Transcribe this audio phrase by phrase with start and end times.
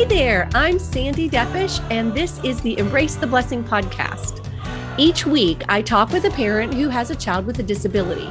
[0.00, 4.42] Hey there, I'm Sandy Deppisch, and this is the Embrace the Blessing podcast.
[4.96, 8.30] Each week, I talk with a parent who has a child with a disability.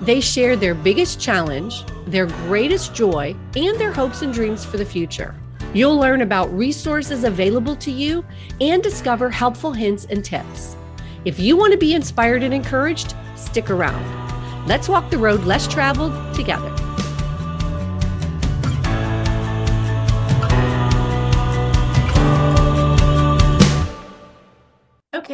[0.00, 4.84] They share their biggest challenge, their greatest joy, and their hopes and dreams for the
[4.84, 5.34] future.
[5.74, 8.24] You'll learn about resources available to you
[8.60, 10.76] and discover helpful hints and tips.
[11.24, 14.68] If you want to be inspired and encouraged, stick around.
[14.68, 16.72] Let's walk the road less traveled together.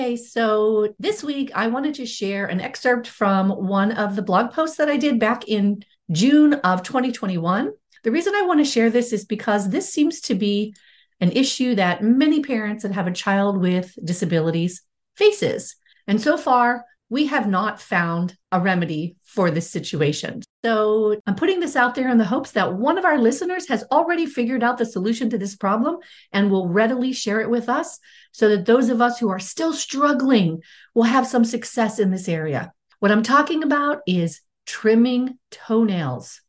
[0.09, 4.53] Okay, so this week I wanted to share an excerpt from one of the blog
[4.53, 7.71] posts that I did back in June of 2021.
[8.05, 10.75] The reason I want to share this is because this seems to be
[11.21, 14.81] an issue that many parents that have a child with disabilities
[15.17, 15.77] faces.
[16.07, 20.43] And so far, we have not found a remedy for this situation.
[20.65, 23.85] So I'm putting this out there in the hopes that one of our listeners has
[23.91, 25.99] already figured out the solution to this problem
[26.33, 27.99] and will readily share it with us
[28.33, 30.61] so that those of us who are still struggling
[30.95, 32.73] will have some success in this area.
[33.01, 36.43] What I'm talking about is trimming toenails.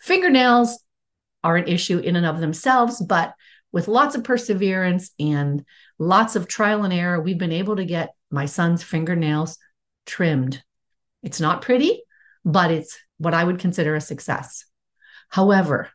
[0.00, 0.82] Fingernails
[1.42, 3.34] are an issue in and of themselves, but
[3.72, 5.64] with lots of perseverance and
[5.98, 9.58] lots of trial and error, we've been able to get my son's fingernails
[10.10, 10.62] trimmed.
[11.22, 12.02] It's not pretty,
[12.44, 14.64] but it's what I would consider a success.
[15.28, 15.88] However,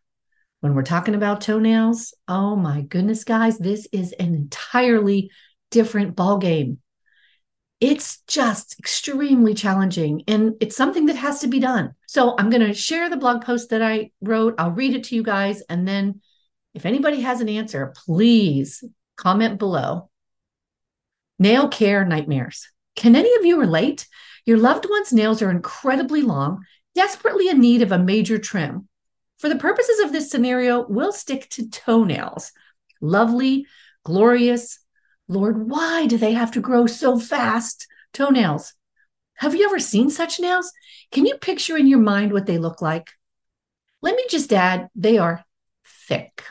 [0.62, 5.30] when we're talking about toenails, oh my goodness, guys, this is an entirely
[5.70, 6.78] different ballgame.
[7.82, 11.94] It's just extremely challenging and it's something that has to be done.
[12.08, 14.56] So I'm going to share the blog post that I wrote.
[14.58, 15.62] I'll read it to you guys.
[15.70, 16.22] And then
[16.74, 18.84] if anybody has an answer, please
[19.18, 20.10] comment below.
[21.38, 22.70] Nail care nightmares.
[22.96, 24.08] Can any of you relate?
[24.46, 28.88] Your loved one's nails are incredibly long, desperately in need of a major trim.
[29.38, 32.52] For the purposes of this scenario, we'll stick to toenails.
[33.02, 33.66] Lovely,
[34.04, 34.80] glorious.
[35.28, 37.88] Lord, why do they have to grow so fast?
[38.14, 38.74] Toenails.
[39.36, 40.72] Have you ever seen such nails?
[41.12, 43.10] Can you picture in your mind what they look like?
[44.02, 45.44] Let me just add, they are
[46.08, 46.44] thick.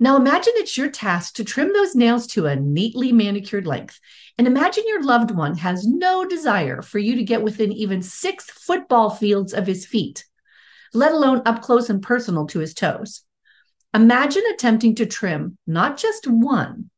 [0.00, 3.98] Now imagine it's your task to trim those nails to a neatly manicured length.
[4.36, 8.48] And imagine your loved one has no desire for you to get within even six
[8.48, 10.24] football fields of his feet,
[10.94, 13.24] let alone up close and personal to his toes.
[13.92, 16.90] Imagine attempting to trim not just one,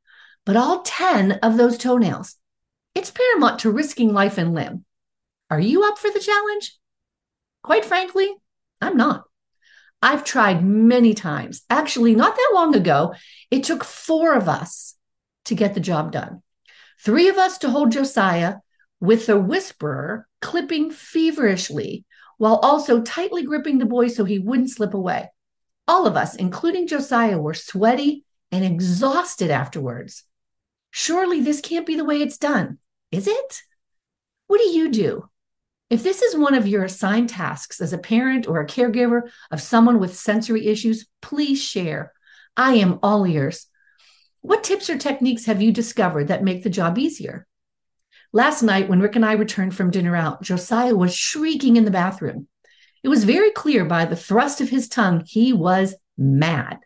[0.45, 2.37] but all 10 of those toenails.
[2.95, 4.85] It's paramount to risking life and limb.
[5.49, 6.77] Are you up for the challenge?
[7.63, 8.35] Quite frankly,
[8.81, 9.25] I'm not.
[10.03, 11.63] I've tried many times.
[11.69, 13.15] Actually, not that long ago,
[13.51, 14.95] it took four of us
[15.47, 16.43] to get the job done.
[17.03, 18.57] Three of us to hold Josiah
[19.01, 22.05] with the whisperer clipping feverishly
[22.39, 25.31] while also tightly gripping the boy so he wouldn't slip away.
[25.87, 30.25] All of us, including Josiah, were sweaty and exhausted afterwards.
[30.91, 32.79] Surely this can't be the way it's done,
[33.13, 33.63] is it?
[34.47, 35.29] What do you do?
[35.91, 39.61] If this is one of your assigned tasks as a parent or a caregiver of
[39.61, 42.13] someone with sensory issues, please share.
[42.57, 43.67] I am all ears.
[44.41, 47.45] What tips or techniques have you discovered that make the job easier?
[48.33, 51.91] Last night, when Rick and I returned from dinner out, Josiah was shrieking in the
[51.91, 52.47] bathroom.
[53.03, 56.79] It was very clear by the thrust of his tongue he was mad.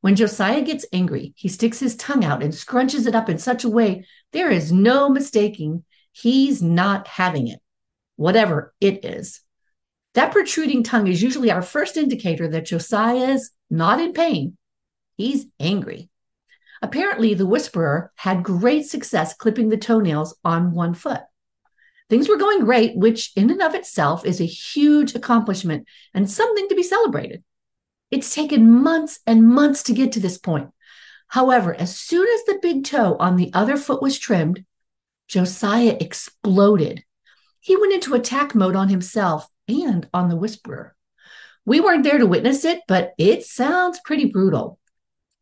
[0.00, 3.62] When Josiah gets angry, he sticks his tongue out and scrunches it up in such
[3.62, 7.60] a way there is no mistaking he's not having it
[8.16, 9.40] whatever it is.
[10.14, 14.56] That protruding tongue is usually our first indicator that Josiah is not in pain.
[15.16, 16.08] He's angry.
[16.82, 21.22] Apparently, the whisperer had great success clipping the toenails on one foot.
[22.10, 26.68] Things were going great, which in and of itself is a huge accomplishment and something
[26.68, 27.42] to be celebrated.
[28.10, 30.70] It's taken months and months to get to this point.
[31.28, 34.64] However, as soon as the big toe on the other foot was trimmed,
[35.26, 37.02] Josiah exploded
[37.64, 40.94] he went into attack mode on himself and on the whisperer.
[41.64, 44.78] We weren't there to witness it, but it sounds pretty brutal.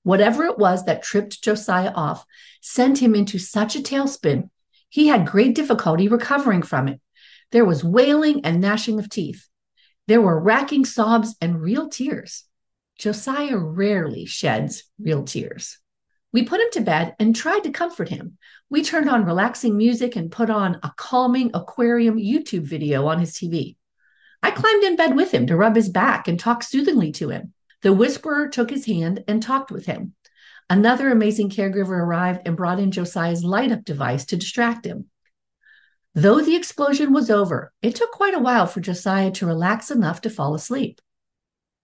[0.04, 2.24] Whatever it was that tripped Josiah off
[2.60, 4.50] sent him into such a tailspin,
[4.88, 7.00] he had great difficulty recovering from it.
[7.50, 9.48] There was wailing and gnashing of teeth.
[10.06, 12.44] There were racking sobs and real tears.
[13.00, 15.78] Josiah rarely sheds real tears.
[16.32, 18.38] We put him to bed and tried to comfort him.
[18.70, 23.32] We turned on relaxing music and put on a calming aquarium YouTube video on his
[23.32, 23.76] TV.
[24.42, 27.52] I climbed in bed with him to rub his back and talk soothingly to him.
[27.82, 30.14] The whisperer took his hand and talked with him.
[30.70, 35.10] Another amazing caregiver arrived and brought in Josiah's light up device to distract him.
[36.14, 40.22] Though the explosion was over, it took quite a while for Josiah to relax enough
[40.22, 41.00] to fall asleep.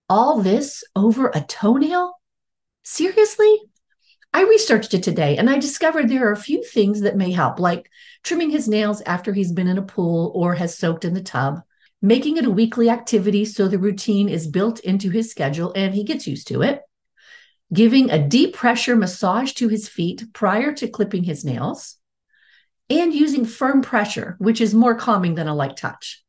[0.08, 2.14] All this over a toenail?
[2.82, 3.58] Seriously?
[4.38, 7.58] I researched it today and I discovered there are a few things that may help,
[7.58, 7.90] like
[8.22, 11.60] trimming his nails after he's been in a pool or has soaked in the tub,
[12.00, 16.04] making it a weekly activity so the routine is built into his schedule and he
[16.04, 16.82] gets used to it,
[17.72, 21.96] giving a deep pressure massage to his feet prior to clipping his nails,
[22.88, 26.22] and using firm pressure, which is more calming than a light touch.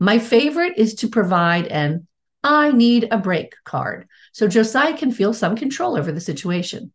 [0.00, 2.08] My favorite is to provide an
[2.42, 6.92] I need a break card so Josiah can feel some control over the situation.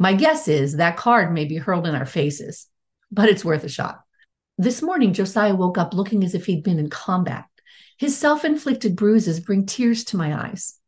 [0.00, 2.66] My guess is that card may be hurled in our faces,
[3.12, 4.00] but it's worth a shot.
[4.56, 7.44] This morning, Josiah woke up looking as if he'd been in combat.
[7.98, 10.78] His self inflicted bruises bring tears to my eyes.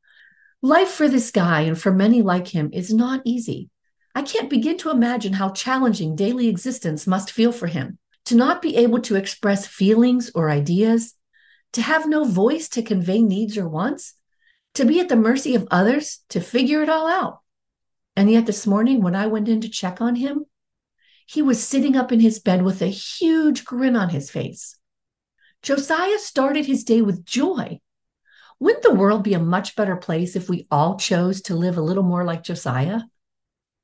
[0.63, 3.69] Life for this guy and for many like him is not easy.
[4.15, 7.99] I can't begin to imagine how challenging daily existence must feel for him.
[8.27, 11.13] To not be able to express feelings or ideas,
[11.75, 14.15] to have no voice to convey needs or wants,
[14.73, 17.42] to be at the mercy of others to figure it all out.
[18.17, 20.45] And yet, this morning, when I went in to check on him,
[21.27, 24.79] he was sitting up in his bed with a huge grin on his face.
[25.63, 27.81] Josiah started his day with joy.
[28.59, 31.83] Wouldn't the world be a much better place if we all chose to live a
[31.83, 33.01] little more like Josiah?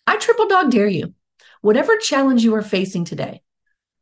[0.06, 1.14] I triple dog dare you.
[1.60, 3.42] Whatever challenge you are facing today,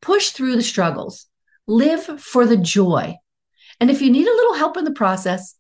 [0.03, 1.27] push through the struggles,
[1.67, 3.17] live for the joy,
[3.81, 5.55] and if you need a little help in the process,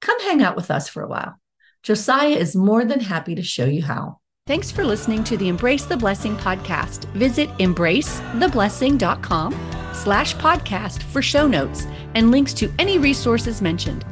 [0.00, 1.40] come hang out with us for a while.
[1.86, 4.18] Josiah is more than happy to show you how.
[4.48, 7.04] Thanks for listening to the Embrace the Blessing podcast.
[7.12, 9.52] Visit embracetheblessing.com
[9.94, 11.86] slash podcast for show notes
[12.16, 14.04] and links to any resources mentioned.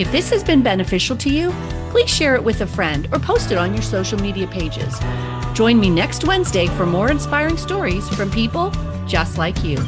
[0.00, 1.52] If this has been beneficial to you,
[1.90, 4.98] please share it with a friend or post it on your social media pages.
[5.54, 8.72] Join me next Wednesday for more inspiring stories from people
[9.06, 9.78] just like you.